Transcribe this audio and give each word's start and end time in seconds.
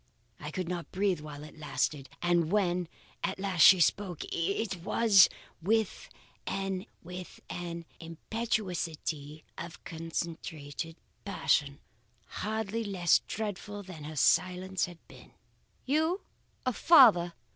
I 0.39 0.49
could 0.49 0.67
not 0.67 0.91
breathe 0.91 1.19
while 1.19 1.43
it 1.43 1.59
lasted; 1.59 2.09
and 2.23 2.51
when 2.51 2.87
at 3.23 3.37
last 3.37 3.61
she 3.61 3.79
spoke, 3.79 4.23
it 4.31 4.77
was 4.77 5.29
with 5.61 6.09
an 6.47 6.87
impetuosity 7.99 9.43
of 9.59 9.83
concentrated 9.83 10.95
passion, 11.23 11.81
hardly 12.25 12.83
less 12.83 13.19
dreadful 13.27 13.83
than 13.83 14.05
her 14.05 14.15
silence 14.15 14.85
had 14.85 14.97
been. 15.07 15.33
"'You 15.85 16.21
a 16.65 16.73
father! 16.73 17.33